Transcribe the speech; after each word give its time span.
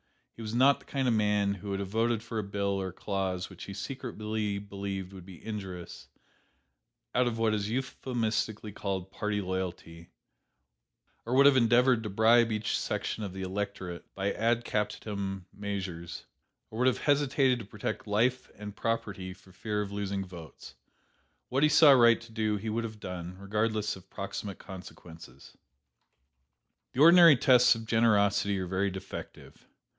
He 0.35 0.41
was 0.41 0.55
not 0.55 0.79
the 0.79 0.85
kind 0.87 1.07
of 1.07 1.13
man 1.13 1.53
who 1.53 1.69
would 1.69 1.79
have 1.79 1.89
voted 1.89 2.23
for 2.23 2.39
a 2.39 2.43
bill 2.43 2.81
or 2.81 2.87
a 2.87 2.91
clause 2.93 3.47
which 3.51 3.65
he 3.65 3.75
secretly 3.75 4.57
believed 4.57 5.13
would 5.13 5.27
be 5.27 5.45
injurious, 5.45 6.07
out 7.13 7.27
of 7.27 7.37
what 7.37 7.53
is 7.53 7.69
euphemistically 7.69 8.71
called 8.71 9.11
'party 9.11 9.39
loyalty,' 9.41 10.09
or 11.23 11.35
would 11.35 11.45
have 11.45 11.55
endeavored 11.55 12.01
to 12.01 12.09
bribe 12.09 12.51
each 12.51 12.79
section 12.79 13.23
of 13.23 13.33
the 13.33 13.43
electorate 13.43 14.03
by 14.15 14.33
'ad 14.33 14.65
captandum' 14.65 15.45
measures, 15.53 16.25
or 16.71 16.79
would 16.79 16.87
have 16.87 16.97
hesitated 17.01 17.59
to 17.59 17.65
protect 17.65 18.07
life 18.07 18.49
and 18.55 18.75
property 18.75 19.35
for 19.35 19.51
fear 19.51 19.83
of 19.83 19.91
losing 19.91 20.25
votes. 20.25 20.73
What 21.49 21.61
he 21.61 21.69
saw 21.69 21.91
right 21.91 22.19
to 22.19 22.31
do 22.31 22.57
he 22.57 22.69
would 22.71 22.85
have 22.85 22.99
done, 22.99 23.37
regardless 23.37 23.95
of 23.95 24.09
proximate 24.09 24.57
consequences. 24.57 25.55
"The 26.93 27.01
ordinary 27.01 27.35
tests 27.37 27.75
of 27.75 27.85
generosity 27.85 28.57
are 28.57 28.65
very 28.65 28.89
defective. 28.89 29.67